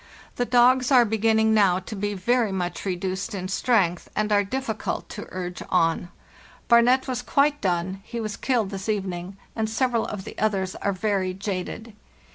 The 0.37 0.45
dogs 0.45 0.91
are 0.91 1.05
begin 1.05 1.37
ning 1.37 1.53
now 1.53 1.77
to 1.77 1.95
be 1.95 2.15
very 2.15 2.51
much 2.51 2.85
reduced 2.85 3.35
in 3.35 3.47
strength 3.49 4.09
and 4.15 4.31
are 4.31 4.43
difficult 4.43 5.07
to 5.09 5.27
urge 5.29 5.61
on. 5.69 6.09
'Barnet' 6.67 7.07
was 7.07 7.21
quite 7.21 7.61
done 7.61 8.01
(he 8.03 8.19
was 8.19 8.35
killed 8.35 8.71
this 8.71 8.89
evening), 8.89 9.37
and 9.55 9.69
several 9.69 10.07
of 10.07 10.23
the 10.23 10.35
others 10.39 10.73
are 10.77 10.91
very 10.91 11.35
jaded. 11.35 11.93